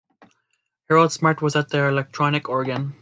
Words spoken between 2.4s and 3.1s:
organ.